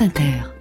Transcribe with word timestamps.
France 0.00 0.18
Inter. 0.18 0.59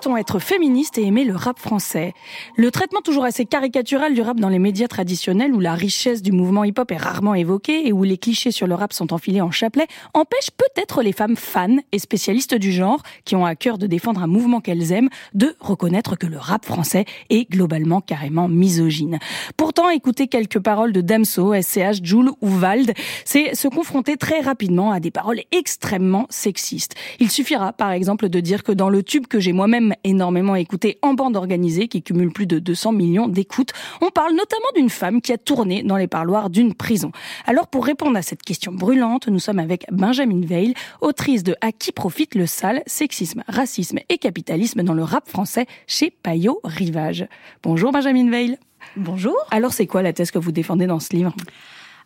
Peut-on 0.00 0.16
être 0.18 0.40
féministe 0.40 0.98
et 0.98 1.04
aimer 1.04 1.24
le 1.24 1.34
rap 1.34 1.58
français? 1.58 2.12
Le 2.56 2.70
traitement 2.70 3.00
toujours 3.00 3.24
assez 3.24 3.46
caricatural 3.46 4.12
du 4.12 4.20
rap 4.20 4.38
dans 4.38 4.50
les 4.50 4.58
médias 4.58 4.88
traditionnels 4.88 5.54
où 5.54 5.60
la 5.60 5.74
richesse 5.74 6.20
du 6.20 6.32
mouvement 6.32 6.64
hip-hop 6.64 6.90
est 6.90 6.98
rarement 6.98 7.34
évoquée 7.34 7.88
et 7.88 7.92
où 7.92 8.02
les 8.02 8.18
clichés 8.18 8.50
sur 8.50 8.66
le 8.66 8.74
rap 8.74 8.92
sont 8.92 9.14
enfilés 9.14 9.40
en 9.40 9.50
chapelet 9.50 9.86
empêche 10.12 10.50
peut-être 10.50 11.02
les 11.02 11.12
femmes 11.12 11.36
fans 11.36 11.78
et 11.92 11.98
spécialistes 11.98 12.54
du 12.54 12.72
genre 12.72 13.02
qui 13.24 13.36
ont 13.36 13.46
à 13.46 13.54
cœur 13.54 13.78
de 13.78 13.86
défendre 13.86 14.22
un 14.22 14.26
mouvement 14.26 14.60
qu'elles 14.60 14.92
aiment 14.92 15.08
de 15.32 15.56
reconnaître 15.60 16.16
que 16.16 16.26
le 16.26 16.36
rap 16.36 16.66
français 16.66 17.06
est 17.30 17.50
globalement 17.50 18.02
carrément 18.02 18.48
misogyne. 18.48 19.18
Pourtant, 19.56 19.88
écouter 19.88 20.28
quelques 20.28 20.60
paroles 20.60 20.92
de 20.92 21.00
Damso, 21.00 21.54
SCH, 21.54 22.02
Joule 22.02 22.32
ou 22.42 22.48
Vald, 22.48 22.92
c'est 23.24 23.54
se 23.54 23.68
confronter 23.68 24.18
très 24.18 24.40
rapidement 24.40 24.92
à 24.92 25.00
des 25.00 25.10
paroles 25.10 25.40
extrêmement 25.52 26.26
sexistes. 26.28 26.96
Il 27.18 27.30
suffira 27.30 27.72
par 27.72 27.92
exemple 27.92 28.28
de 28.28 28.40
dire 28.40 28.62
que 28.62 28.72
dans 28.72 28.90
le 28.90 29.02
tube 29.02 29.26
que 29.26 29.40
j'ai 29.40 29.54
moi-même 29.54 29.85
énormément 30.04 30.54
écouté 30.54 30.98
en 31.02 31.14
bande 31.14 31.36
organisée 31.36 31.88
qui 31.88 32.02
cumule 32.02 32.32
plus 32.32 32.46
de 32.46 32.58
200 32.58 32.92
millions 32.92 33.28
d'écoutes. 33.28 33.72
On 34.00 34.10
parle 34.10 34.32
notamment 34.32 34.68
d'une 34.74 34.90
femme 34.90 35.20
qui 35.20 35.32
a 35.32 35.38
tourné 35.38 35.82
dans 35.82 35.96
les 35.96 36.06
parloirs 36.06 36.50
d'une 36.50 36.74
prison. 36.74 37.12
Alors 37.46 37.68
pour 37.68 37.84
répondre 37.84 38.16
à 38.16 38.22
cette 38.22 38.42
question 38.42 38.72
brûlante, 38.72 39.28
nous 39.28 39.38
sommes 39.38 39.58
avec 39.58 39.86
Benjamin 39.90 40.40
Veil, 40.44 40.74
autrice 41.00 41.42
de 41.42 41.56
À 41.60 41.72
qui 41.72 41.92
profite 41.92 42.34
le 42.34 42.46
sale, 42.46 42.82
sexisme, 42.86 43.42
racisme 43.48 43.98
et 44.08 44.18
capitalisme 44.18 44.82
dans 44.82 44.94
le 44.94 45.02
rap 45.04 45.28
français 45.28 45.66
chez 45.86 46.10
Payot 46.10 46.60
Rivage. 46.64 47.26
Bonjour 47.62 47.92
Benjamin 47.92 48.30
Veil. 48.30 48.58
Bonjour. 48.96 49.36
Alors 49.50 49.72
c'est 49.72 49.86
quoi 49.86 50.02
la 50.02 50.12
thèse 50.12 50.30
que 50.30 50.38
vous 50.38 50.52
défendez 50.52 50.86
dans 50.86 51.00
ce 51.00 51.14
livre? 51.14 51.34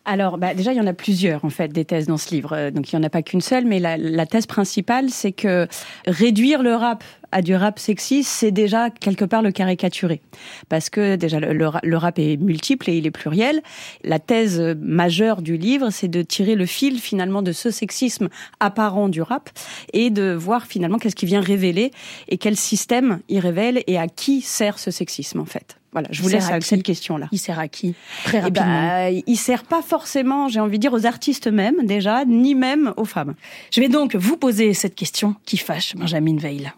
Alors, 0.03 0.39
bah, 0.39 0.55
déjà, 0.55 0.73
il 0.73 0.77
y 0.77 0.81
en 0.81 0.87
a 0.87 0.93
plusieurs, 0.93 1.45
en 1.45 1.51
fait, 1.51 1.67
des 1.67 1.85
thèses 1.85 2.07
dans 2.07 2.17
ce 2.17 2.33
livre. 2.33 2.53
Euh, 2.53 2.71
donc, 2.71 2.91
il 2.91 2.95
n'y 2.95 3.03
en 3.03 3.05
a 3.05 3.09
pas 3.09 3.21
qu'une 3.21 3.41
seule, 3.41 3.65
mais 3.65 3.79
la, 3.79 3.97
la 3.97 4.25
thèse 4.25 4.47
principale, 4.47 5.11
c'est 5.11 5.31
que 5.31 5.67
réduire 6.07 6.63
le 6.63 6.73
rap 6.73 7.03
à 7.31 7.41
du 7.41 7.55
rap 7.55 7.77
sexiste, 7.77 8.29
c'est 8.29 8.51
déjà 8.51 8.89
quelque 8.89 9.25
part 9.25 9.41
le 9.41 9.51
caricaturer. 9.51 10.21
Parce 10.69 10.89
que 10.89 11.15
déjà, 11.17 11.39
le, 11.39 11.53
le, 11.53 11.97
rap 11.97 12.17
est 12.17 12.37
multiple 12.37 12.89
et 12.89 12.97
il 12.97 13.05
est 13.05 13.11
pluriel. 13.11 13.61
La 14.03 14.17
thèse 14.19 14.59
majeure 14.79 15.41
du 15.41 15.55
livre, 15.55 15.91
c'est 15.91 16.07
de 16.07 16.23
tirer 16.23 16.55
le 16.55 16.65
fil 16.65 16.99
finalement 16.99 17.41
de 17.41 17.51
ce 17.51 17.69
sexisme 17.69 18.27
apparent 18.59 19.07
du 19.07 19.21
rap 19.21 19.49
et 19.93 20.09
de 20.09 20.33
voir 20.33 20.65
finalement 20.65 20.97
qu'est-ce 20.97 21.15
qui 21.15 21.27
vient 21.27 21.41
révéler 21.41 21.91
et 22.27 22.37
quel 22.37 22.57
système 22.57 23.19
il 23.29 23.39
révèle 23.39 23.83
et 23.87 23.97
à 23.97 24.07
qui 24.07 24.41
sert 24.41 24.79
ce 24.79 24.91
sexisme 24.91 25.39
en 25.39 25.45
fait. 25.45 25.80
Voilà, 25.91 26.07
je 26.11 26.21
vous 26.21 26.29
laisse 26.29 26.49
avec 26.49 26.63
cette 26.63 26.83
question-là. 26.83 27.27
Il 27.31 27.37
sert 27.37 27.59
à 27.59 27.67
qui 27.67 27.95
Très 28.23 28.41
eh 28.45 28.49
ben, 28.49 28.63
rapidement. 28.63 29.23
il 29.27 29.37
sert 29.37 29.63
pas 29.63 29.81
forcément, 29.81 30.47
j'ai 30.47 30.59
envie 30.59 30.77
de 30.77 30.81
dire, 30.81 30.93
aux 30.93 31.05
artistes 31.05 31.47
même 31.47 31.85
déjà, 31.85 32.23
ni 32.25 32.55
même 32.55 32.93
aux 32.97 33.05
femmes. 33.05 33.35
Je 33.73 33.81
vais 33.81 33.89
donc 33.89 34.15
vous 34.15 34.37
poser 34.37 34.73
cette 34.73 34.95
question 34.95 35.35
qui 35.45 35.57
fâche 35.57 35.95
Benjamin 35.95 36.37
Veil. 36.37 36.71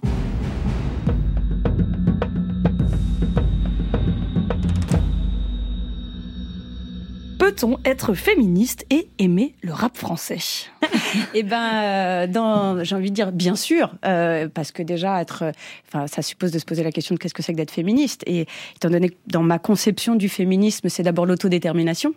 Peut-on 7.44 7.77
être 7.83 8.13
féministe 8.13 8.86
et 8.89 9.09
aimer 9.19 9.53
le 9.63 9.73
rap 9.73 9.97
français 9.97 10.38
Eh 11.33 11.44
ben, 11.44 12.25
euh, 12.25 12.83
j'ai 12.85 12.95
envie 12.95 13.09
de 13.09 13.16
dire 13.16 13.33
bien 13.33 13.58
sûr, 13.58 13.94
euh, 14.05 14.47
parce 14.47 14.72
que 14.72 14.81
déjà 14.81 15.19
être, 15.19 15.52
enfin, 15.89 16.08
ça 16.08 16.22
suppose 16.22 16.52
de 16.52 16.59
se 16.59 16.63
poser 16.63 16.83
la 16.83 16.91
question 16.94 17.16
de 17.16 17.19
qu'est-ce 17.19 17.33
que 17.33 17.44
c'est 17.44 17.52
que 17.52 17.58
d'être 17.58 17.72
féministe. 17.72 18.23
Et 18.27 18.47
étant 18.77 18.89
donné 18.89 19.09
que 19.09 19.16
dans 19.27 19.44
ma 19.44 19.59
conception 19.59 20.16
du 20.16 20.30
féminisme, 20.30 20.88
c'est 20.88 21.03
d'abord 21.03 21.25
l'autodétermination. 21.25 22.13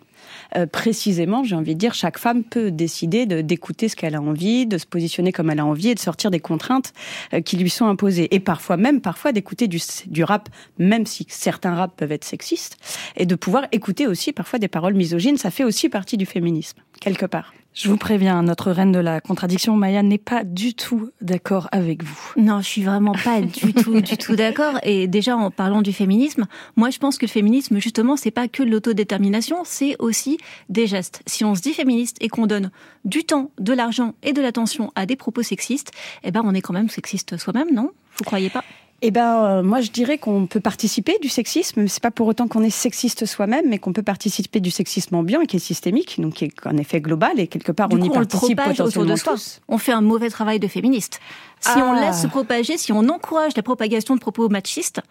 Euh, 0.55 0.65
précisément, 0.65 1.43
j'ai 1.43 1.55
envie 1.55 1.75
de 1.75 1.79
dire, 1.79 1.93
chaque 1.93 2.17
femme 2.17 2.43
peut 2.43 2.71
décider 2.71 3.25
de, 3.25 3.41
d'écouter 3.41 3.89
ce 3.89 3.95
qu'elle 3.95 4.15
a 4.15 4.21
envie, 4.21 4.65
de 4.65 4.77
se 4.77 4.85
positionner 4.85 5.31
comme 5.31 5.49
elle 5.49 5.59
a 5.59 5.65
envie 5.65 5.89
et 5.89 5.95
de 5.95 5.99
sortir 5.99 6.31
des 6.31 6.39
contraintes 6.39 6.93
euh, 7.33 7.41
qui 7.41 7.57
lui 7.57 7.69
sont 7.69 7.87
imposées. 7.87 8.33
Et 8.33 8.39
parfois 8.39 8.77
même, 8.77 9.01
parfois 9.01 9.31
d'écouter 9.31 9.67
du, 9.67 9.79
du 10.07 10.23
rap, 10.23 10.49
même 10.77 11.05
si 11.05 11.25
certains 11.29 11.75
rap 11.75 11.95
peuvent 11.95 12.11
être 12.11 12.25
sexistes, 12.25 12.77
et 13.15 13.25
de 13.25 13.35
pouvoir 13.35 13.65
écouter 13.71 14.07
aussi 14.07 14.31
parfois 14.33 14.59
des 14.59 14.67
paroles 14.67 14.93
misogynes 14.93 15.37
ça 15.37 15.51
fait 15.51 15.63
aussi 15.63 15.89
partie 15.89 16.17
du 16.17 16.25
féminisme, 16.25 16.79
quelque 16.99 17.25
part. 17.25 17.53
Je 17.77 17.89
vous 17.89 17.97
préviens, 17.97 18.41
notre 18.41 18.71
reine 18.71 18.91
de 18.91 18.97
la 18.97 19.21
contradiction, 19.21 19.75
Maya, 19.75 20.01
n'est 20.01 20.17
pas 20.17 20.43
du 20.43 20.73
tout 20.73 21.11
d'accord 21.21 21.69
avec 21.71 22.01
vous. 22.01 22.33
Non, 22.35 22.59
je 22.59 22.65
suis 22.65 22.81
vraiment 22.81 23.11
pas 23.11 23.39
du 23.39 23.71
tout, 23.75 24.01
du 24.01 24.17
tout 24.17 24.35
d'accord. 24.35 24.79
Et 24.81 25.07
déjà, 25.07 25.37
en 25.37 25.51
parlant 25.51 25.83
du 25.83 25.93
féminisme, 25.93 26.47
moi, 26.75 26.89
je 26.89 26.97
pense 26.97 27.19
que 27.19 27.27
le 27.27 27.29
féminisme, 27.29 27.77
justement, 27.77 28.17
c'est 28.17 28.31
pas 28.31 28.47
que 28.47 28.63
l'autodétermination, 28.63 29.57
c'est 29.63 29.95
aussi 29.99 30.39
des 30.69 30.87
gestes. 30.87 31.21
Si 31.27 31.45
on 31.45 31.53
se 31.53 31.61
dit 31.61 31.73
féministe 31.73 32.17
et 32.19 32.29
qu'on 32.29 32.47
donne 32.47 32.71
du 33.05 33.25
temps, 33.25 33.51
de 33.59 33.73
l'argent 33.73 34.15
et 34.23 34.33
de 34.33 34.41
l'attention 34.41 34.91
à 34.95 35.05
des 35.05 35.15
propos 35.15 35.43
sexistes, 35.43 35.91
eh 36.23 36.31
ben, 36.31 36.41
on 36.43 36.55
est 36.55 36.61
quand 36.61 36.73
même 36.73 36.89
sexiste 36.89 37.37
soi-même, 37.37 37.71
non? 37.71 37.91
Vous 38.17 38.23
croyez 38.23 38.49
pas? 38.49 38.63
Eh 39.03 39.11
ben, 39.11 39.45
euh, 39.45 39.63
moi, 39.63 39.81
je 39.81 39.91
dirais 39.91 40.17
qu'on 40.17 40.47
peut 40.47 40.59
participer 40.59 41.17
du 41.21 41.29
sexisme. 41.29 41.87
C'est 41.87 42.01
pas 42.01 42.09
pour 42.09 42.25
autant 42.25 42.47
qu'on 42.47 42.63
est 42.63 42.71
sexiste 42.71 43.27
soi-même, 43.27 43.69
mais 43.69 43.77
qu'on 43.77 43.93
peut 43.93 44.01
participer 44.01 44.59
du 44.59 44.71
sexisme 44.71 45.15
ambiant 45.15 45.41
qui 45.41 45.57
est 45.57 45.59
systémique, 45.59 46.19
donc 46.19 46.33
qui 46.35 46.45
est 46.45 46.67
en 46.67 46.77
effet 46.77 46.99
global 46.99 47.39
et 47.39 47.47
quelque 47.47 47.71
part 47.71 47.89
on 47.91 48.01
y 48.01 48.09
participe 48.09 48.59
potentiellement 48.59 49.13
de 49.13 49.19
tous. 49.19 49.61
On 49.67 49.77
fait 49.77 49.91
un 49.91 50.01
mauvais 50.01 50.29
travail 50.29 50.59
de 50.59 50.67
féministe. 50.67 51.19
Si 51.59 51.77
on 51.77 51.93
ah. 51.93 52.01
laisse 52.01 52.21
se 52.23 52.27
propager, 52.27 52.77
si 52.77 52.91
on 52.91 53.07
encourage 53.09 53.55
la 53.55 53.63
propagation 53.63 54.15
de 54.15 54.19
propos 54.19 54.49
machistes, 54.49 55.01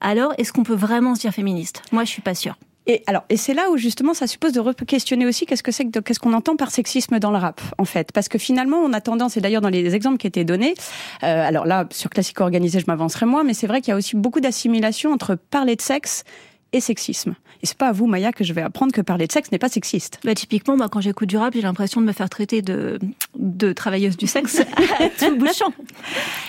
alors 0.00 0.34
est-ce 0.38 0.52
qu'on 0.52 0.64
peut 0.64 0.74
vraiment 0.74 1.14
se 1.14 1.20
dire 1.20 1.32
féministe? 1.32 1.82
Moi, 1.92 2.04
je 2.04 2.10
suis 2.10 2.22
pas 2.22 2.34
sûre. 2.34 2.56
Et 2.90 3.02
alors, 3.06 3.24
et 3.28 3.36
c'est 3.36 3.52
là 3.52 3.70
où 3.70 3.76
justement 3.76 4.14
ça 4.14 4.26
suppose 4.26 4.52
de 4.52 4.72
questionner 4.84 5.26
aussi 5.26 5.44
qu'est-ce 5.44 5.62
que 5.62 5.70
c'est 5.70 5.84
que 5.84 6.00
qu'est-ce 6.00 6.18
qu'on 6.18 6.32
entend 6.32 6.56
par 6.56 6.70
sexisme 6.70 7.18
dans 7.18 7.30
le 7.30 7.36
rap, 7.36 7.60
en 7.76 7.84
fait, 7.84 8.12
parce 8.12 8.28
que 8.28 8.38
finalement 8.38 8.78
on 8.78 8.94
a 8.94 9.02
tendance, 9.02 9.36
et 9.36 9.42
d'ailleurs 9.42 9.60
dans 9.60 9.68
les 9.68 9.94
exemples 9.94 10.16
qui 10.16 10.26
étaient 10.26 10.44
donnés, 10.44 10.72
euh, 11.22 11.46
alors 11.46 11.66
là 11.66 11.86
sur 11.90 12.08
classique 12.08 12.40
organisé 12.40 12.80
je 12.80 12.86
m'avancerai 12.86 13.26
moins, 13.26 13.44
mais 13.44 13.52
c'est 13.52 13.66
vrai 13.66 13.82
qu'il 13.82 13.90
y 13.90 13.94
a 13.94 13.96
aussi 13.96 14.16
beaucoup 14.16 14.40
d'assimilation 14.40 15.12
entre 15.12 15.34
parler 15.34 15.76
de 15.76 15.82
sexe 15.82 16.24
et 16.72 16.80
sexisme. 16.80 17.34
Et 17.62 17.66
c'est 17.66 17.76
pas 17.76 17.88
à 17.88 17.92
vous, 17.92 18.06
Maya, 18.06 18.32
que 18.32 18.44
je 18.44 18.52
vais 18.52 18.62
apprendre 18.62 18.92
que 18.92 19.00
parler 19.00 19.26
de 19.26 19.32
sexe 19.32 19.50
n'est 19.50 19.58
pas 19.58 19.68
sexiste. 19.68 20.20
Bah, 20.24 20.34
typiquement, 20.34 20.76
moi, 20.76 20.88
quand 20.88 21.00
j'écoute 21.00 21.28
du 21.28 21.36
rap, 21.36 21.54
j'ai 21.54 21.62
l'impression 21.62 22.00
de 22.00 22.06
me 22.06 22.12
faire 22.12 22.28
traiter 22.30 22.62
de, 22.62 22.98
de 23.36 23.72
travailleuse 23.72 24.16
du 24.16 24.26
sexe 24.26 24.60
à 24.60 25.08
tout. 25.08 25.24
Et 25.24 25.38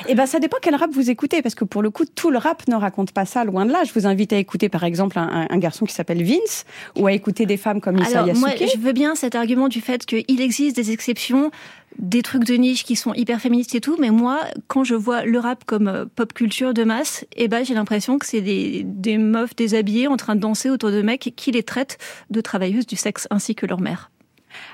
eh 0.09 0.15
ben, 0.15 0.25
ça 0.25 0.39
dépend 0.39 0.57
quel 0.61 0.75
rap 0.75 0.89
vous 0.91 1.09
écoutez, 1.09 1.41
parce 1.41 1.55
que 1.55 1.63
pour 1.63 1.81
le 1.81 1.91
coup, 1.91 2.03
tout 2.05 2.31
le 2.31 2.37
rap 2.37 2.67
ne 2.67 2.75
raconte 2.75 3.11
pas 3.11 3.25
ça, 3.25 3.43
loin 3.43 3.65
de 3.65 3.71
là. 3.71 3.83
Je 3.83 3.93
vous 3.93 4.07
invite 4.07 4.33
à 4.33 4.37
écouter, 4.37 4.67
par 4.67 4.83
exemple, 4.83 5.19
un, 5.19 5.47
un 5.49 5.57
garçon 5.57 5.85
qui 5.85 5.93
s'appelle 5.93 6.23
Vince, 6.23 6.65
ou 6.97 7.07
à 7.07 7.13
écouter 7.13 7.45
des 7.45 7.57
femmes 7.57 7.79
comme 7.79 7.97
Issa 7.97 8.23
Alors, 8.23 8.35
moi, 8.35 8.49
je 8.55 8.77
veux 8.79 8.91
bien 8.91 9.15
cet 9.15 9.35
argument 9.35 9.67
du 9.67 9.81
fait 9.81 10.05
qu'il 10.05 10.41
existe 10.41 10.75
des 10.75 10.91
exceptions 10.91 11.51
des 11.97 12.21
trucs 12.21 12.45
de 12.45 12.53
niche 12.53 12.83
qui 12.85 12.95
sont 12.95 13.13
hyper 13.13 13.41
féministes 13.41 13.75
et 13.75 13.81
tout, 13.81 13.97
mais 13.99 14.09
moi, 14.09 14.41
quand 14.67 14.83
je 14.83 14.95
vois 14.95 15.25
le 15.25 15.37
rap 15.39 15.63
comme 15.65 15.87
euh, 15.87 16.05
pop 16.15 16.33
culture 16.33 16.73
de 16.73 16.83
masse, 16.83 17.25
eh 17.35 17.47
ben, 17.47 17.65
j'ai 17.65 17.73
l'impression 17.73 18.17
que 18.17 18.25
c'est 18.25 18.41
des, 18.41 18.83
des 18.85 19.17
meufs 19.17 19.55
déshabillées 19.55 20.07
en 20.07 20.17
train 20.17 20.35
de 20.35 20.39
danser 20.39 20.69
autour 20.69 20.91
de 20.91 21.01
mecs 21.01 21.33
qui 21.35 21.51
les 21.51 21.63
traitent 21.63 21.97
de 22.29 22.41
travailleuses 22.41 22.87
du 22.87 22.95
sexe 22.95 23.27
ainsi 23.31 23.53
que 23.53 23.65
leur 23.65 23.81
mère. 23.81 24.11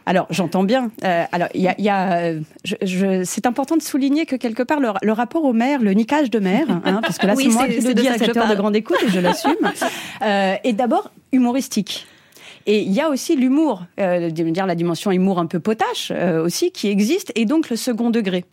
Alors, 0.05 0.27
j'entends 0.29 0.63
bien. 0.63 0.91
Euh, 1.03 1.23
alors, 1.31 1.47
il 1.53 1.61
y 1.61 1.67
a, 1.67 1.75
y 1.79 1.89
a 1.89 2.17
euh, 2.17 2.39
je, 2.63 2.75
je, 2.81 3.23
c'est 3.23 3.45
important 3.45 3.75
de 3.75 3.81
souligner 3.81 4.25
que 4.25 4.35
quelque 4.35 4.63
part 4.63 4.79
le, 4.79 4.89
le, 5.01 5.11
rapport 5.11 5.43
au 5.43 5.53
maire, 5.53 5.81
le 5.81 5.93
niquage 5.93 6.29
de 6.29 6.39
maire, 6.39 6.67
hein, 6.69 6.99
parce 7.01 7.17
que 7.17 7.25
là, 7.25 7.35
c'est 7.37 7.47
moi 7.47 7.67
qui 7.67 7.81
le 7.81 7.93
dis 7.93 8.07
à 8.07 8.17
cette 8.17 8.37
heure 8.37 8.47
de 8.47 8.55
grande 8.55 8.75
écoute 8.75 8.97
et 9.05 9.09
je 9.09 9.19
l'assume, 9.19 9.55
euh, 10.21 10.55
est 10.63 10.73
d'abord 10.73 11.11
humoristique. 11.31 12.05
Et 12.67 12.81
il 12.81 12.91
y 12.91 12.99
a 12.99 13.09
aussi 13.09 13.35
l'humour, 13.35 13.83
euh, 13.99 14.29
dire 14.31 14.65
la 14.65 14.73
dimension 14.73 15.11
humour 15.11 15.37
un 15.37 15.45
peu 15.45 15.59
potache 15.59 16.11
euh, 16.11 16.43
aussi, 16.43 16.71
qui 16.71 16.87
existe, 16.87 17.31
et 17.35 17.45
donc 17.45 17.69
le 17.69 17.75
second 17.75 18.09
degré, 18.09 18.43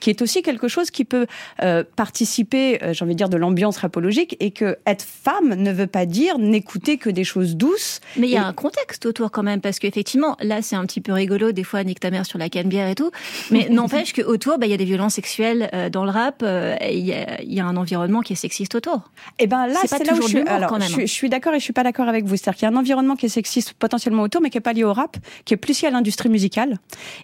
qui 0.00 0.10
est 0.10 0.22
aussi 0.22 0.42
quelque 0.42 0.66
chose 0.66 0.90
qui 0.90 1.04
peut 1.04 1.26
euh, 1.62 1.84
participer, 1.94 2.82
euh, 2.82 2.92
j'ai 2.92 3.04
envie 3.04 3.14
de 3.14 3.18
dire, 3.18 3.28
de 3.28 3.36
l'ambiance 3.36 3.76
rapologique, 3.76 4.36
et 4.40 4.50
que 4.50 4.76
être 4.86 5.04
femme 5.04 5.54
ne 5.54 5.72
veut 5.72 5.86
pas 5.86 6.04
dire 6.04 6.38
n'écouter 6.38 6.96
que 6.96 7.10
des 7.10 7.22
choses 7.22 7.56
douces. 7.56 8.00
Mais 8.16 8.26
il 8.26 8.32
y 8.32 8.36
a 8.36 8.44
un 8.44 8.52
contexte 8.52 9.06
autour 9.06 9.30
quand 9.30 9.44
même, 9.44 9.60
parce 9.60 9.78
qu'effectivement, 9.78 10.36
là 10.40 10.62
c'est 10.62 10.76
un 10.76 10.84
petit 10.84 11.00
peu 11.00 11.12
rigolo, 11.12 11.52
des 11.52 11.64
fois 11.64 11.84
nique 11.84 12.00
ta 12.00 12.10
mère 12.10 12.26
sur 12.26 12.38
la 12.38 12.48
canne 12.48 12.68
bière 12.68 12.88
et 12.88 12.96
tout, 12.96 13.12
mais 13.52 13.68
n'empêche 13.70 14.12
qu'autour, 14.12 14.58
bah, 14.58 14.66
il 14.66 14.70
y 14.70 14.74
a 14.74 14.78
des 14.78 14.84
violences 14.84 15.14
sexuelles 15.14 15.70
euh, 15.74 15.90
dans 15.90 16.04
le 16.04 16.10
rap, 16.10 16.42
il 16.42 16.98
y, 16.98 17.12
a, 17.12 17.40
y, 17.42 17.60
a 17.60 17.66
un 17.66 17.76
environnement 17.76 18.20
qui 18.20 18.32
est 18.32 18.36
sexiste 18.36 18.74
autour. 18.74 19.10
Et 19.38 19.44
eh 19.44 19.46
ben 19.46 19.68
là, 19.68 19.78
c'est 19.86 20.04
là 20.04 20.14
où 20.14 20.22
je 20.22 20.26
suis, 20.26 20.40
alors, 20.40 20.76
je, 20.80 21.00
je 21.02 21.06
suis 21.06 21.28
d'accord 21.28 21.54
et 21.54 21.58
je 21.58 21.64
suis 21.64 21.72
pas 21.72 21.84
d'accord 21.84 22.08
avec 22.08 22.24
vous. 22.24 22.36
C'est-à-dire 22.36 22.58
qu'il 22.58 22.68
y 22.68 22.70
a 22.70 22.74
un 22.74 22.78
environnement 22.78 23.14
qui 23.14 23.26
est 23.26 23.30
sexiste 23.30 23.59
potentiellement 23.78 24.22
autour, 24.22 24.40
mais 24.40 24.50
qui 24.50 24.58
est 24.58 24.62
pas 24.62 24.72
lié 24.72 24.84
au 24.84 24.92
rap, 24.92 25.16
qui 25.44 25.54
est 25.54 25.56
plus 25.56 25.80
lié 25.80 25.88
à 25.88 25.90
l'industrie 25.90 26.28
musicale. 26.28 26.78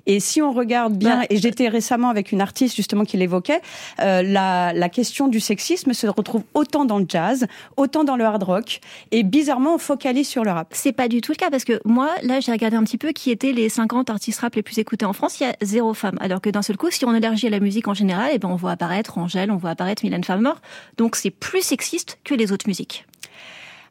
Et 0.06 0.20
si 0.20 0.42
on 0.42 0.52
regarde 0.52 0.94
bien, 0.96 1.22
et 1.30 1.36
j'étais 1.36 1.68
récemment 1.68 2.08
avec 2.08 2.32
une 2.32 2.40
artiste 2.40 2.76
justement 2.76 3.04
qui 3.04 3.16
l'évoquait, 3.16 3.60
euh, 4.00 4.22
la, 4.22 4.72
la 4.72 4.88
question 4.88 5.28
du 5.28 5.40
sexisme 5.40 5.92
se 5.92 6.06
retrouve 6.06 6.42
autant 6.54 6.84
dans 6.84 6.98
le 6.98 7.06
jazz, 7.08 7.46
autant 7.76 8.04
dans 8.04 8.16
le 8.16 8.24
hard 8.24 8.42
rock, 8.42 8.80
et 9.10 9.22
bizarrement 9.22 9.74
on 9.74 9.78
focalise 9.78 10.28
sur 10.28 10.44
le 10.44 10.50
rap. 10.50 10.68
C'est 10.72 10.92
pas 10.92 11.08
du 11.08 11.20
tout 11.20 11.32
le 11.32 11.36
cas 11.36 11.50
parce 11.50 11.64
que 11.64 11.80
moi, 11.84 12.10
là, 12.22 12.40
j'ai 12.40 12.52
regardé 12.52 12.76
un 12.76 12.84
petit 12.84 12.98
peu 12.98 13.12
qui 13.12 13.30
étaient 13.30 13.52
les 13.52 13.68
50 13.68 14.10
artistes 14.10 14.40
rap 14.40 14.54
les 14.54 14.62
plus 14.62 14.78
écoutés 14.78 15.04
en 15.04 15.12
France. 15.12 15.40
Il 15.40 15.44
y 15.44 15.46
a 15.46 15.56
zéro 15.62 15.94
femme, 15.94 16.16
alors 16.20 16.40
que 16.40 16.50
d'un 16.50 16.62
seul 16.62 16.76
coup, 16.76 16.90
si 16.90 17.04
on 17.04 17.14
élargit 17.14 17.48
la 17.48 17.60
musique 17.60 17.88
en 17.88 17.94
général, 17.94 18.30
et 18.30 18.34
eh 18.34 18.38
ben 18.38 18.48
on 18.48 18.56
voit 18.56 18.72
apparaître 18.72 19.18
Angèle, 19.18 19.50
on 19.50 19.56
voit 19.56 19.70
apparaître 19.70 20.04
Mylène 20.04 20.24
Farmer. 20.24 20.52
Donc 20.96 21.16
c'est 21.16 21.30
plus 21.30 21.62
sexiste 21.62 22.18
que 22.24 22.34
les 22.34 22.52
autres 22.52 22.68
musiques. 22.68 23.06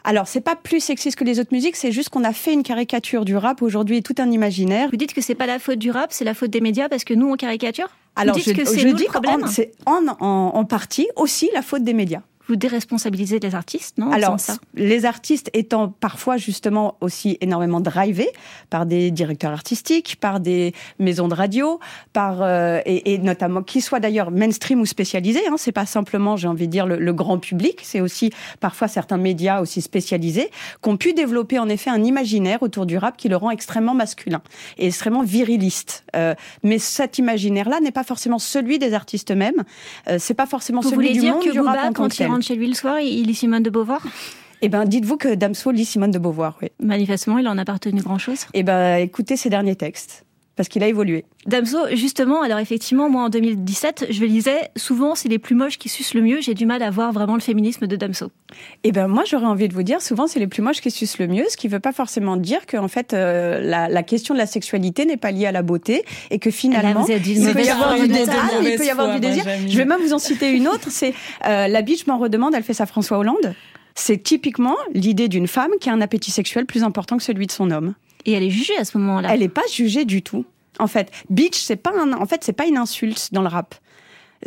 Alors, 0.08 0.28
c'est 0.28 0.42
pas 0.42 0.56
plus 0.56 0.82
sexiste 0.82 1.18
que 1.18 1.24
les 1.24 1.40
autres 1.40 1.52
musiques, 1.52 1.76
c'est 1.76 1.92
juste 1.92 2.10
qu'on 2.10 2.24
a 2.24 2.32
fait 2.32 2.54
une 2.54 2.62
caricature 2.62 3.26
du 3.26 3.36
rap 3.36 3.64
aujourd'hui, 3.64 4.04
tout 4.04 4.14
un 4.20 4.30
imaginaire. 4.30 4.90
Vous 4.92 4.98
dites 4.98 5.16
que 5.16 5.22
c'est 5.22 5.34
pas 5.34 5.48
la 5.48 5.58
faute 5.58 5.80
du 5.80 5.90
rap, 5.90 6.14
c'est 6.14 6.24
la 6.24 6.36
faute 6.36 6.52
des 6.52 6.62
médias 6.62 6.88
parce 6.90 7.04
que 7.04 7.16
nous 7.16 7.28
on 7.28 7.36
caricature? 7.36 7.88
Alors, 8.16 8.38
je, 8.38 8.52
que 8.52 8.64
je 8.64 8.90
dis 8.90 9.06
que 9.08 9.50
c'est 9.50 9.72
en, 9.88 10.06
en, 10.20 10.52
en 10.54 10.66
partie 10.66 11.08
aussi 11.16 11.50
la 11.56 11.64
faute 11.64 11.84
des 11.84 11.94
médias 11.94 12.22
vous 12.48 12.56
déresponsabilisez 12.56 13.40
les 13.40 13.56
artistes, 13.56 13.98
non 13.98 14.12
Alors, 14.12 14.38
les 14.76 15.06
artistes 15.06 15.50
étant 15.54 15.90
parfois 15.90 16.38
justement 16.38 16.98
aussi 17.02 17.38
énormément 17.42 17.82
drivés 17.82 18.30
par 18.70 18.86
des 18.86 19.12
directeurs 19.12 19.52
artistiques, 19.52 20.18
par 20.20 20.40
des 20.40 20.74
maisons 21.00 21.28
de 21.28 21.34
radio, 21.34 21.80
par 22.14 22.42
euh, 22.42 22.80
et, 22.86 23.18
notamment 23.18 23.64
qui 23.64 23.82
soient 23.82 24.00
d'ailleurs 24.00 24.32
mainstream 24.32 24.82
ou 24.82 24.86
spécialisés. 24.86 25.48
Hein, 25.48 25.56
c'est 25.58 25.72
pas 25.72 25.86
simplement, 25.86 26.38
j'ai 26.38 26.48
envie 26.48 26.68
de 26.68 26.72
dire, 26.72 26.86
le, 26.86 27.14
grand 27.14 27.38
public. 27.38 27.80
C'est 27.84 28.02
aussi 28.02 28.32
parfois 28.60 28.88
certains 28.88 29.18
médias 29.18 29.62
aussi 29.62 29.82
spécialisés 29.82 30.50
qui 30.84 30.90
ont 30.90 30.98
pu 30.98 31.14
développer 31.14 31.60
en 31.60 31.70
effet 31.70 31.90
un 31.90 32.04
imaginaire 32.04 32.62
autour 32.62 32.86
du 32.86 32.98
rap 32.98 33.16
qui 33.16 33.30
le 33.30 33.38
rend 33.38 33.52
extrêmement 33.52 33.94
masculin 33.94 34.42
et 34.78 34.88
extrêmement 34.88 35.24
viriliste. 35.24 36.04
Euh, 36.16 36.36
mais 36.64 36.78
cet 36.78 37.18
imaginaire-là 37.18 37.80
n'est 37.80 37.92
pas 37.92 38.04
forcément 38.04 38.38
celui 38.38 38.80
des 38.80 38.94
artistes 38.94 39.32
mêmes. 39.32 39.64
Euh, 40.10 40.18
c'est 40.20 40.34
pas 40.34 40.46
forcément 40.46 40.82
celui 40.82 41.14
du 41.14 41.22
monde 41.22 41.42
du 41.42 41.60
rap 41.60 41.78
en 41.86 41.94
tant 41.94 42.35
que 42.40 42.46
chez 42.46 42.56
lui 42.56 42.68
le 42.68 42.74
soir, 42.74 43.00
il 43.00 43.26
lit 43.26 43.36
Simone 43.36 43.64
de 43.64 43.70
Beauvoir? 43.70 44.02
Eh 44.62 44.70
ben, 44.70 44.86
dites-vous 44.86 45.18
que 45.18 45.36
Damso 45.36 45.72
lit 45.72 45.86
Simone 45.86 46.12
de 46.12 46.20
Beauvoir, 46.20 46.58
oui. 46.62 46.70
Manifestement, 46.80 47.38
il 47.38 47.48
en 47.48 47.58
a 47.58 47.66
pas 47.66 47.74
retenu 47.74 48.02
grand-chose. 48.02 48.46
Eh 48.54 48.64
ben, 48.64 48.98
écoutez 48.98 49.38
ses 49.38 49.50
derniers 49.50 49.76
textes 49.76 50.25
parce 50.56 50.70
qu'il 50.70 50.84
a 50.84 50.88
évolué. 50.88 51.26
Damso, 51.46 51.78
justement, 51.94 52.42
alors 52.42 52.60
effectivement, 52.60 53.10
moi 53.10 53.24
en 53.24 53.30
2017, 53.30 54.08
je 54.10 54.26
lisais 54.26 54.70
souvent 54.76 55.16
c'est 55.16 55.30
les 55.30 55.40
plus 55.40 55.56
moches 55.56 55.78
qui 55.78 55.90
sucent 55.90 56.14
le 56.14 56.22
mieux. 56.22 56.42
J'ai 56.42 56.54
du 56.54 56.66
mal 56.66 56.82
à 56.82 56.90
voir 56.90 57.12
vraiment 57.12 57.36
le 57.36 57.42
féminisme 57.42 57.88
de 57.88 57.96
Damso. 57.96 58.32
Eh 58.84 58.92
ben 58.92 59.08
moi, 59.08 59.24
j'aurais 59.26 59.46
envie 59.46 59.68
de 59.68 59.74
vous 59.74 59.84
dire 59.84 60.02
souvent 60.02 60.28
c'est 60.28 60.40
les 60.40 60.48
plus 60.48 60.62
moches 60.62 60.82
qui 60.82 60.92
sucent 60.92 61.20
le 61.20 61.28
mieux, 61.28 61.46
ce 61.50 61.58
qui 61.58 61.68
ne 61.68 61.72
veut 61.74 61.80
pas 61.80 61.92
forcément 61.92 62.38
dire 62.38 62.66
que 62.66 62.78
en 62.78 62.88
fait 62.88 63.14
euh, 63.14 63.62
la, 63.62 64.04
question 64.04 64.34
de 64.34 64.40
la 64.40 64.48
question 64.48 64.78
n'est 64.78 65.18
pas 65.18 65.32
liée 65.32 65.46
à 65.46 65.52
la 65.52 65.62
beauté 65.62 66.04
et 66.32 66.40
que 66.40 66.52
finalement 66.52 67.06
il 67.08 67.54
peut 67.54 67.64
y 67.64 67.70
avoir 67.70 67.96
du 67.96 68.08
désir. 68.08 68.34
Il 68.62 68.76
peut 68.78 68.86
y 68.86 68.90
avoir 68.90 69.14
du 69.14 69.20
désir. 69.20 69.44
Je 69.68 69.78
vais 69.78 69.86
même 69.86 70.02
vous 70.02 70.14
en 70.14 70.20
citer 70.20 70.52
une 70.52 70.68
autre. 70.68 70.88
C'est 70.90 71.14
euh, 71.46 71.68
la 71.68 71.82
biche 71.82 72.08
m'en 72.08 72.18
redemande. 72.18 72.54
Elle 72.56 72.64
fait 72.64 72.74
ça 72.74 72.86
François 72.86 73.18
Hollande. 73.18 73.54
C'est 73.96 74.22
typiquement 74.22 74.76
l'idée 74.94 75.30
d'une 75.30 75.48
femme 75.48 75.72
qui 75.80 75.90
a 75.90 75.94
un 75.94 76.02
appétit 76.02 76.32
sexuel 76.32 76.66
plus 76.66 76.84
important 76.84 77.18
que 77.18 77.24
celui 77.24 77.48
de 77.48 77.52
son 77.52 77.72
homme. 77.72 77.94
Et 78.26 78.34
elle 78.34 78.44
est 78.44 78.50
jugée 78.50 78.78
à 78.78 78.86
ce 78.86 78.98
moment-là. 78.98 79.34
Elle 79.34 79.42
n'est 79.42 79.50
pas 79.50 79.66
jugée 79.72 80.06
du 80.06 80.22
tout. 80.22 80.46
En 80.80 80.88
fait, 80.88 81.12
bitch, 81.30 81.58
c'est 81.58 81.76
pas 81.76 81.92
un, 81.98 82.14
en 82.14 82.26
fait, 82.26 82.44
c'est 82.44 82.54
pas 82.54 82.66
une 82.66 82.78
insulte 82.78 83.30
dans 83.32 83.42
le 83.42 83.48
rap. 83.48 83.76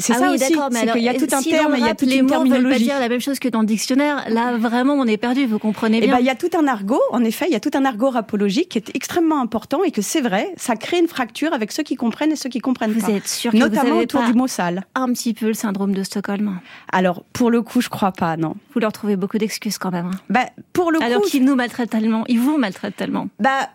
C'est 0.00 0.12
ah 0.12 0.18
ça 0.18 0.30
aussi, 0.30 0.54
c'est 0.72 0.92
qu'il 0.92 1.02
y 1.02 1.08
a 1.08 1.14
tout 1.14 1.26
un 1.32 1.42
terme, 1.42 1.74
il 1.76 1.84
y 1.84 1.88
a 1.88 1.94
toute 1.94 2.08
les 2.08 2.18
une 2.18 2.26
terminologie. 2.26 2.62
Veulent 2.62 2.72
pas 2.72 2.78
dire 2.78 3.00
la 3.00 3.08
même 3.08 3.20
chose 3.20 3.40
que 3.40 3.48
dans 3.48 3.60
le 3.60 3.66
dictionnaire. 3.66 4.24
Là, 4.28 4.56
vraiment, 4.56 4.94
on 4.94 5.06
est 5.06 5.16
perdu. 5.16 5.44
Vous 5.46 5.58
comprenez 5.58 5.98
eh 5.98 6.00
bien. 6.02 6.14
ben, 6.14 6.20
il 6.20 6.26
y 6.26 6.30
a 6.30 6.36
tout 6.36 6.50
un 6.56 6.68
argot. 6.68 7.00
En 7.10 7.24
effet, 7.24 7.46
il 7.48 7.52
y 7.52 7.56
a 7.56 7.60
tout 7.60 7.72
un 7.74 7.84
argot 7.84 8.10
rapologique 8.10 8.68
qui 8.68 8.78
est 8.78 8.94
extrêmement 8.94 9.40
important 9.40 9.82
et 9.82 9.90
que 9.90 10.00
c'est 10.00 10.20
vrai, 10.20 10.54
ça 10.56 10.76
crée 10.76 11.00
une 11.00 11.08
fracture 11.08 11.52
avec 11.52 11.72
ceux 11.72 11.82
qui 11.82 11.96
comprennent 11.96 12.30
et 12.30 12.36
ceux 12.36 12.48
qui 12.48 12.60
comprennent 12.60 12.92
vous 12.92 13.00
pas. 13.00 13.08
Vous 13.08 13.16
êtes 13.16 13.26
sûr 13.26 13.50
que 13.50 13.56
notamment 13.56 13.82
vous 13.82 13.90
avez 13.90 14.02
autour 14.02 14.22
du 14.22 14.34
mot 14.34 14.46
sale. 14.46 14.84
Un 14.94 15.12
petit 15.12 15.34
peu 15.34 15.46
le 15.46 15.54
syndrome 15.54 15.92
de 15.92 16.04
Stockholm. 16.04 16.60
Alors, 16.92 17.24
pour 17.32 17.50
le 17.50 17.62
coup, 17.62 17.80
je 17.80 17.88
crois 17.88 18.12
pas, 18.12 18.36
non. 18.36 18.54
Vous 18.74 18.80
leur 18.80 18.92
trouvez 18.92 19.16
beaucoup 19.16 19.38
d'excuses 19.38 19.78
quand 19.78 19.90
même. 19.90 20.06
Hein. 20.06 20.20
Bah, 20.30 20.46
pour 20.72 20.92
le 20.92 21.02
Alors 21.02 21.22
coup, 21.22 21.28
qu'ils 21.28 21.44
nous 21.44 21.56
maltraitent 21.56 21.90
tellement, 21.90 22.24
ils 22.28 22.38
vous 22.38 22.56
maltraitent 22.56 22.96
tellement. 22.96 23.28
Bah, 23.40 23.68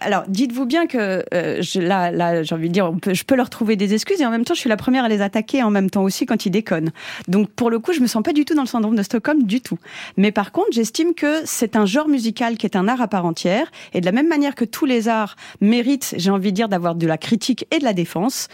alors, 0.00 0.24
dites-vous 0.28 0.66
bien 0.66 0.86
que 0.86 1.24
euh, 1.34 1.60
je, 1.60 1.80
là, 1.80 2.10
là, 2.10 2.42
j'ai 2.42 2.54
envie 2.54 2.68
de 2.68 2.72
dire, 2.72 2.92
je 3.10 3.22
peux 3.24 3.34
leur 3.34 3.50
trouver 3.50 3.76
des 3.76 3.94
excuses 3.94 4.20
et 4.20 4.26
en 4.26 4.30
même 4.30 4.44
temps, 4.44 4.54
je 4.54 4.60
suis 4.60 4.68
la 4.68 4.76
première 4.76 5.04
à 5.04 5.08
les 5.08 5.20
attaquer 5.20 5.62
en 5.62 5.70
même 5.70 5.90
temps 5.90 6.02
aussi 6.02 6.26
quand 6.26 6.46
ils 6.46 6.50
déconnent. 6.50 6.90
Donc, 7.26 7.50
pour 7.50 7.70
le 7.70 7.78
coup, 7.78 7.92
je 7.92 8.00
me 8.00 8.06
sens 8.06 8.22
pas 8.22 8.32
du 8.32 8.44
tout 8.44 8.54
dans 8.54 8.62
le 8.62 8.68
syndrome 8.68 8.96
de 8.96 9.02
Stockholm 9.02 9.42
du 9.42 9.60
tout. 9.60 9.78
Mais 10.16 10.30
par 10.30 10.52
contre, 10.52 10.68
j'estime 10.72 11.14
que 11.14 11.42
c'est 11.44 11.76
un 11.76 11.86
genre 11.86 12.08
musical 12.08 12.56
qui 12.56 12.66
est 12.66 12.76
un 12.76 12.86
art 12.86 13.00
à 13.00 13.08
part 13.08 13.24
entière 13.24 13.70
et 13.92 14.00
de 14.00 14.06
la 14.06 14.12
même 14.12 14.28
manière 14.28 14.54
que 14.54 14.64
tous 14.64 14.86
les 14.86 15.08
arts 15.08 15.36
méritent, 15.60 16.14
j'ai 16.16 16.30
envie 16.30 16.52
de 16.52 16.56
dire, 16.56 16.68
d'avoir 16.68 16.94
de 16.94 17.06
la 17.06 17.18
critique 17.18 17.66
et 17.70 17.78
de 17.78 17.84
la 17.84 17.92
défense, 17.92 18.48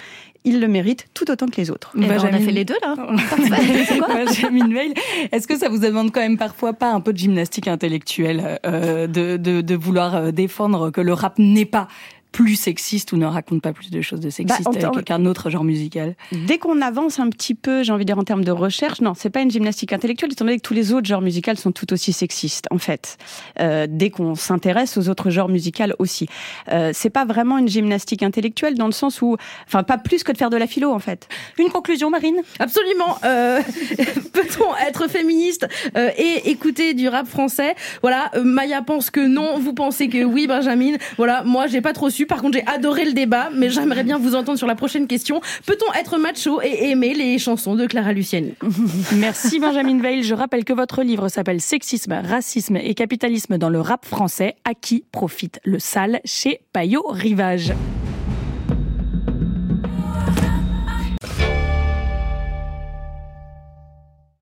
il 0.45 0.61
le 0.61 0.69
mérite 0.69 1.07
tout 1.15 1.31
autant 1.31 1.47
que 1.47 1.57
les 1.57 1.71
autres. 1.71 1.93
Eh 1.97 2.07
ben, 2.07 2.21
on 2.21 2.33
a 2.33 2.39
fait 2.39 2.53
les 2.53 2.65
deux 2.65 2.77
là. 2.83 2.95
est-ce 5.33 5.49
que 5.49 5.57
ça 5.57 5.69
vous 5.69 5.79
demande 5.79 6.13
quand 6.13 6.21
même 6.21 6.37
parfois 6.37 6.75
pas 6.75 6.93
un 6.93 7.01
peu 7.01 7.13
de 7.13 7.19
gymnastique 7.19 7.67
intellectuelle 7.67 8.61
euh, 8.67 9.07
de, 9.07 9.39
de, 9.39 9.63
de, 9.63 9.75
vouloir 9.75 10.15
euh, 10.15 10.31
défendre 10.31 10.91
que 10.91 11.01
le 11.01 11.15
rap 11.15 11.39
n'est 11.39 11.65
pas 11.65 11.89
plus 12.35 12.57
sexiste 12.57 13.13
ou 13.13 13.17
ne 13.17 13.27
raconte 13.27 13.63
pas 13.63 13.73
plus 13.73 13.93
de 13.93 14.03
choses 14.03 14.19
de 14.19 14.29
sexiste 14.29 14.65
bah, 14.65 15.03
qu'un 15.07 15.25
autre 15.25 15.51
genre 15.51 15.63
musical 15.63 16.17
Dès 16.33 16.59
qu'on 16.59 16.83
avance 16.83 17.21
un 17.21 17.31
petit 17.31 17.55
peu, 17.55 17.85
j'ai 17.85 17.93
envie 17.93 18.05
de 18.05 18.09
dire 18.09 18.19
en 18.19 18.25
termes 18.25 18.45
de 18.45 18.51
recherche, 18.51 19.01
non, 19.01 19.13
c'est 19.15 19.31
pas 19.31 19.41
une 19.41 19.53
gymnastique 19.53 19.93
intellectuelle, 19.93 20.33
étant 20.33 20.45
donné 20.45 20.57
que 20.57 20.63
tous 20.63 20.75
les 20.75 20.93
autres 20.93 21.07
genres 21.07 21.21
musicaux 21.21 21.55
sont 21.55 21.71
tout 21.71 21.93
aussi 21.93 22.13
sexistes, 22.13 22.67
en 22.73 22.79
fait. 22.79 23.19
Euh, 23.61 23.87
dès 23.89 24.11
qu'on 24.11 24.35
s'intéresse 24.35 24.99
aux 24.99 25.09
autres 25.09 25.31
genres 25.31 25.49
musicaux 25.49 25.85
aussi. 26.01 26.27
Euh, 26.73 26.91
c'est 26.93 27.11
pas 27.11 27.25
vraiment 27.25 27.57
une 27.57 27.69
gymnastique 27.69 28.25
intellectuelle 28.25 28.75
dans 28.75 28.87
le 28.87 28.93
sens 28.93 29.23
où, 29.23 29.37
enfin, 29.69 29.85
pas 29.85 29.99
plus 29.99 30.25
que 30.25 30.33
de 30.33 30.37
faire 30.37 30.51
de 30.51 30.57
la 30.57 30.67
philo, 30.67 30.91
en 30.91 30.99
fait. 30.99 31.29
Une 31.59 31.71
conclusion, 31.71 32.11
Marine? 32.11 32.43
Absolument. 32.59 33.17
Euh, 33.25 33.61
Peut-on 34.33 34.75
être 34.89 35.09
féministe 35.09 35.69
euh, 35.97 36.11
et 36.19 36.51
écouter 36.51 36.95
du 36.95 37.09
rap 37.09 37.29
français? 37.29 37.77
Voilà, 38.03 38.33
euh, 38.35 38.43
Maya 38.43 38.83
pense 38.83 39.11
que 39.11 39.21
non, 39.21 39.59
vous 39.59 39.73
pensez 39.73 40.09
que 40.09 40.25
oui, 40.25 40.49
Benjamin. 40.49 40.97
Voilà, 41.17 41.45
moi 41.45 41.69
j'ai 41.69 41.81
pas 41.81 41.93
trop 41.93 42.11
su 42.11 42.24
par 42.25 42.43
contre, 42.43 42.59
j'ai 42.59 42.67
adoré 42.67 43.05
le 43.05 43.13
débat, 43.13 43.51
mais 43.55 43.71
j'aimerais 43.71 44.05
bien 44.05 44.19
vous 44.19 44.35
entendre 44.35 44.59
sur 44.59 44.67
la 44.67 44.75
prochaine 44.75 45.07
question. 45.07 45.41
Peut-on 45.67 45.93
être 45.95 46.19
macho 46.19 46.61
et 46.63 46.91
aimer 46.91 47.15
les 47.15 47.39
chansons 47.39 47.75
de 47.75 47.87
Clara 47.87 48.13
Luciani 48.13 48.55
Merci 49.17 49.59
Benjamin 49.59 50.01
Veil. 50.01 50.23
Je 50.23 50.35
rappelle 50.35 50.65
que 50.65 50.73
votre 50.73 51.03
livre 51.03 51.29
s'appelle 51.29 51.61
Sexisme, 51.61 52.13
racisme 52.13 52.77
et 52.77 52.95
capitalisme 52.95 53.59
dans 53.59 53.71
le 53.71 53.81
rap 53.81 54.05
français. 54.05 54.55
À 54.65 54.75
qui 54.75 55.05
profite 55.13 55.61
le 55.65 55.79
sale 55.79 56.21
chez 56.25 56.61
Payot 56.73 57.05
Rivage? 57.09 57.73